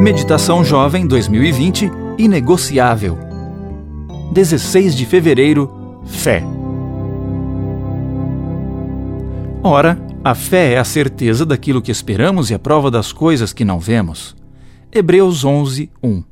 Meditação 0.00 0.64
Jovem 0.64 1.06
2020 1.06 1.90
Inegociável. 2.16 3.18
16 4.32 4.96
de 4.96 5.04
fevereiro 5.04 6.00
Fé. 6.06 6.42
Ora, 9.62 10.00
a 10.24 10.34
fé 10.34 10.72
é 10.72 10.78
a 10.78 10.84
certeza 10.84 11.44
daquilo 11.44 11.82
que 11.82 11.92
esperamos 11.92 12.48
e 12.48 12.54
a 12.54 12.58
prova 12.58 12.90
das 12.90 13.12
coisas 13.12 13.52
que 13.52 13.62
não 13.62 13.78
vemos. 13.78 14.34
Hebreus 14.90 15.44
11, 15.44 15.90
1. 16.02 16.24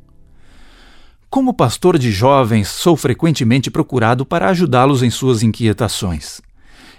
Como 1.29 1.53
pastor 1.53 1.99
de 1.99 2.11
jovens, 2.11 2.69
sou 2.69 2.97
frequentemente 2.97 3.71
procurado 3.71 4.25
para 4.25 4.49
ajudá-los 4.49 5.03
em 5.03 5.11
suas 5.11 5.43
inquietações. 5.43 6.41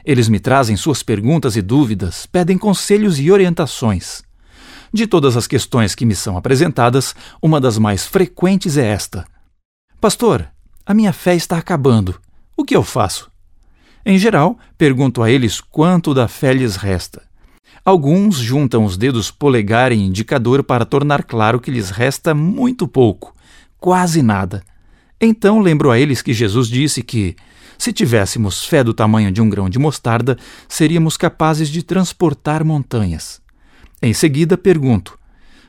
Eles 0.06 0.30
me 0.30 0.40
trazem 0.40 0.76
suas 0.76 1.02
perguntas 1.02 1.56
e 1.56 1.64
dúvidas, 1.64 2.28
pedem 2.28 2.60
conselhos 2.60 3.20
e 3.20 3.32
orientações. 3.32 4.29
De 4.92 5.06
todas 5.06 5.38
as 5.38 5.46
questões 5.46 5.94
que 5.94 6.06
me 6.06 6.16
são 6.16 6.38
apresentadas, 6.38 7.16
uma 7.42 7.62
das 7.62 7.78
mais 7.78 8.06
frequentes 8.06 8.78
é 8.78 8.86
esta: 8.86 9.26
Pastor, 10.02 10.48
a 10.86 10.94
minha 10.94 11.14
fé 11.14 11.36
está 11.36 11.58
acabando. 11.58 12.20
O 12.58 12.64
que 12.64 12.76
eu 12.76 12.84
faço? 12.84 13.30
Em 14.06 14.18
geral, 14.18 14.58
pergunto 14.78 15.22
a 15.22 15.30
eles 15.30 15.62
quanto 15.62 16.14
da 16.14 16.28
fé 16.28 16.54
lhes 16.54 16.76
resta. 16.76 17.22
Alguns 17.86 18.38
juntam 18.38 18.84
os 18.84 18.98
dedos 18.98 19.32
polegar 19.32 19.92
e 19.92 19.96
indicador 19.96 20.64
para 20.64 20.86
tornar 20.86 21.24
claro 21.24 21.60
que 21.60 21.72
lhes 21.72 21.90
resta 21.90 22.34
muito 22.34 22.88
pouco, 22.88 23.36
quase 23.80 24.22
nada. 24.22 24.64
Então 25.22 25.60
lembro 25.60 25.92
a 25.92 26.00
eles 26.00 26.22
que 26.22 26.34
Jesus 26.34 26.68
disse 26.68 27.04
que, 27.04 27.36
se 27.78 27.94
tivéssemos 27.94 28.66
fé 28.66 28.84
do 28.84 28.94
tamanho 28.94 29.32
de 29.32 29.42
um 29.42 29.50
grão 29.50 29.70
de 29.70 29.80
mostarda, 29.80 30.38
seríamos 30.68 31.16
capazes 31.16 31.70
de 31.70 31.84
transportar 31.84 32.64
montanhas. 32.64 33.42
Em 34.02 34.14
seguida, 34.14 34.58
pergunto: 34.58 35.18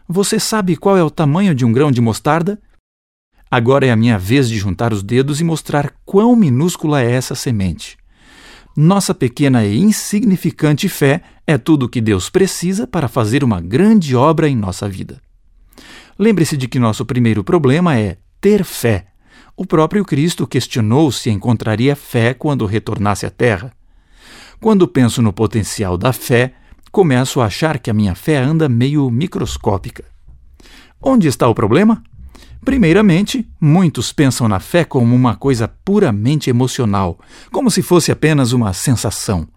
Você 0.09 0.39
sabe 0.39 0.77
qual 0.77 0.97
é 0.97 1.03
o 1.03 1.11
tamanho 1.11 1.55
de 1.55 1.65
um 1.65 1.73
grão 1.73 1.91
de 1.91 2.01
mostarda? 2.01 2.61
Agora 3.51 3.85
é 3.85 3.91
a 3.91 3.97
minha 3.97 4.17
vez 4.17 4.49
de 4.49 4.57
juntar 4.57 4.93
os 4.93 5.03
dedos 5.03 5.41
e 5.41 5.45
mostrar 5.45 5.93
quão 6.05 6.37
minúscula 6.37 7.03
é 7.03 7.11
essa 7.11 7.35
semente. 7.35 7.99
Nossa 8.77 9.13
pequena 9.13 9.67
e 9.67 9.77
insignificante 9.77 10.89
fé 10.89 11.23
é 11.45 11.59
tudo 11.59 11.87
o 11.87 11.89
que 11.89 12.01
Deus 12.01 12.31
precisa 12.31 12.87
para 12.87 13.09
fazer 13.09 13.43
uma 13.43 13.61
grande 13.61 14.15
obra 14.15 14.49
em 14.49 14.55
nossa 14.55 14.89
vida. 14.89 15.21
Lembre-se 16.17 16.57
de 16.57 16.69
que 16.69 16.79
nosso 16.79 17.05
primeiro 17.05 17.43
problema 17.43 17.99
é 17.99 18.19
ter 18.41 18.63
fé. 18.63 19.07
O 19.57 19.67
próprio 19.67 20.05
Cristo 20.05 20.47
questionou 20.47 21.11
se 21.11 21.29
encontraria 21.31 21.97
fé 21.97 22.33
quando 22.33 22.65
retornasse 22.67 23.27
à 23.27 23.31
Terra. 23.31 23.73
Quando 24.61 24.87
penso 24.87 25.21
no 25.21 25.33
potencial 25.33 25.99
da 25.99 26.13
fé, 26.13 26.55
começo 26.91 27.41
a 27.41 27.47
achar 27.47 27.79
que 27.79 27.91
a 27.91 27.95
minha 27.95 28.15
fé 28.15 28.39
anda 28.39 28.69
meio 28.69 29.11
microscópica. 29.11 30.05
Onde 31.01 31.29
está 31.29 31.49
o 31.49 31.55
problema? 31.55 32.03
Primeiramente, 32.65 33.49
muitos 33.61 34.13
pensam 34.13 34.47
na 34.47 34.61
fé 34.61 34.85
como 34.85 35.15
uma 35.15 35.35
coisa 35.35 35.67
puramente 35.67 36.51
emocional, 36.51 37.19
como 37.51 37.71
se 37.71 37.81
fosse 37.81 38.13
apenas 38.13 38.53
uma 38.53 38.73
sensação. 38.73 39.49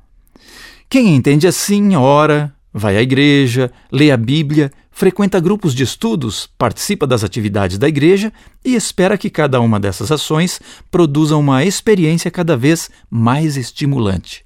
Quem 0.89 1.15
entende 1.15 1.47
assim, 1.47 1.95
ora, 1.95 2.53
vai 2.73 2.95
à 2.95 3.01
igreja, 3.01 3.71
lê 3.91 4.09
a 4.09 4.15
Bíblia, 4.15 4.71
frequenta 4.89 5.39
grupos 5.39 5.73
de 5.73 5.83
estudos, 5.83 6.47
participa 6.57 7.05
das 7.05 7.23
atividades 7.23 7.77
da 7.77 7.89
igreja 7.89 8.31
e 8.63 8.75
espera 8.75 9.17
que 9.17 9.29
cada 9.29 9.59
uma 9.59 9.79
dessas 9.79 10.11
ações 10.11 10.61
produza 10.89 11.35
uma 11.35 11.65
experiência 11.65 12.31
cada 12.31 12.55
vez 12.55 12.89
mais 13.09 13.57
estimulante. 13.57 14.45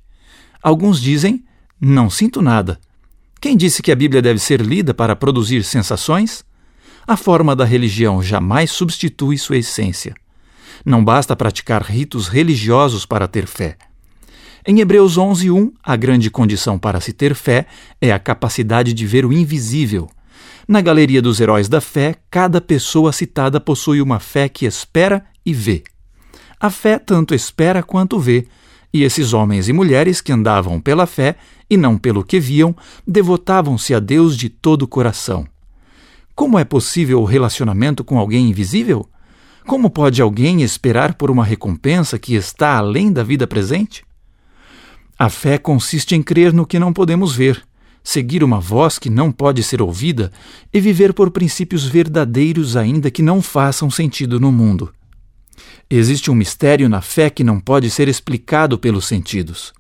Alguns 0.64 1.00
dizem 1.00 1.44
não 1.80 2.10
sinto 2.10 2.42
nada. 2.42 2.80
Quem 3.40 3.56
disse 3.56 3.84
que 3.84 3.92
a 3.92 3.96
Bíblia 3.96 4.22
deve 4.22 4.40
ser 4.40 4.62
lida 4.62 4.94
para 4.94 5.16
produzir 5.16 5.64
sensações? 5.64 6.44
A 7.06 7.16
forma 7.16 7.56
da 7.56 7.64
religião 7.64 8.22
jamais 8.22 8.72
substitui 8.72 9.38
sua 9.38 9.58
essência. 9.58 10.16
Não 10.86 11.04
basta 11.04 11.36
praticar 11.36 11.84
ritos 11.84 12.28
religiosos 12.28 13.06
para 13.06 13.28
ter 13.28 13.46
fé. 13.46 13.78
Em 14.66 14.80
Hebreus 14.80 15.18
11:1, 15.18 15.72
a 15.82 15.96
grande 15.96 16.30
condição 16.30 16.78
para 16.78 17.00
se 17.00 17.14
ter 17.14 17.34
fé 17.34 17.68
é 18.02 18.12
a 18.12 18.20
capacidade 18.20 18.94
de 18.94 19.06
ver 19.06 19.26
o 19.26 19.32
invisível. 19.32 20.10
Na 20.68 20.82
galeria 20.82 21.22
dos 21.22 21.40
heróis 21.40 21.70
da 21.70 21.80
fé, 21.80 22.16
cada 22.30 22.60
pessoa 22.60 23.14
citada 23.14 23.62
possui 23.62 24.02
uma 24.02 24.20
fé 24.20 24.50
que 24.50 24.66
espera 24.66 25.24
e 25.46 25.54
vê. 25.54 25.84
A 26.60 26.70
fé 26.70 27.00
tanto 27.00 27.34
espera 27.34 27.82
quanto 27.82 28.20
vê, 28.20 28.48
e 28.98 29.04
esses 29.04 29.32
homens 29.32 29.70
e 29.70 29.74
mulheres 29.74 30.22
que 30.22 30.32
andavam 30.32 30.82
pela 30.82 31.06
fé 31.06 31.36
e 31.70 31.78
não 31.78 31.98
pelo 32.00 32.24
que 32.24 32.40
viam, 32.40 32.76
devotavam-se 33.06 33.94
a 33.94 34.00
Deus 34.00 34.36
de 34.36 34.50
todo 34.50 34.84
o 34.84 34.88
coração. 34.88 35.46
Como 36.34 36.58
é 36.58 36.64
possível 36.64 37.22
o 37.22 37.26
relacionamento 37.26 38.04
com 38.04 38.18
alguém 38.18 38.50
invisível? 38.50 39.08
Como 39.68 39.90
pode 39.90 40.20
alguém 40.20 40.64
esperar 40.64 41.14
por 41.14 41.30
uma 41.30 41.46
recompensa 41.46 42.18
que 42.18 42.34
está 42.34 42.78
além 42.78 43.12
da 43.12 43.22
vida 43.22 43.46
presente? 43.46 44.04
A 45.20 45.30
fé 45.30 45.60
consiste 45.60 46.16
em 46.16 46.24
crer 46.24 46.52
no 46.52 46.66
que 46.66 46.80
não 46.80 46.92
podemos 46.92 47.36
ver, 47.36 47.64
seguir 48.04 48.44
uma 48.44 48.60
voz 48.60 48.98
que 48.98 49.10
não 49.10 49.32
pode 49.32 49.62
ser 49.62 49.80
ouvida 49.80 50.32
e 50.74 50.80
viver 50.80 51.14
por 51.14 51.30
princípios 51.30 51.86
verdadeiros, 51.86 52.76
ainda 52.76 53.12
que 53.12 53.22
não 53.22 53.42
façam 53.44 53.92
sentido 53.92 54.40
no 54.40 54.52
mundo. 54.52 54.92
Existe 55.90 56.32
um 56.32 56.36
mistério 56.36 56.90
na 56.90 57.02
fé 57.02 57.30
que 57.30 57.44
não 57.44 57.60
pode 57.60 57.90
ser 57.90 58.08
explicado 58.08 58.78
pelos 58.78 59.08
sentidos. 59.08 59.74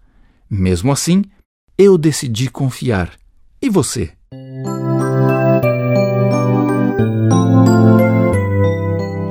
Mesmo 0.49 0.91
assim, 0.91 1.23
eu 1.77 1.97
decidi 1.97 2.49
confiar. 2.49 3.11
E 3.61 3.69
você? 3.69 4.11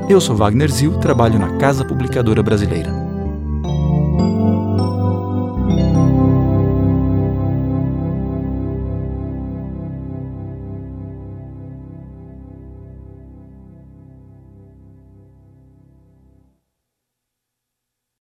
Eu 0.09 0.21
sou 0.21 0.37
Wagner 0.37 0.71
Zil, 0.71 0.99
trabalho 0.99 1.39
na 1.39 1.57
Casa 1.59 1.85
Publicadora 1.85 2.43
Brasileira. 2.43 3.06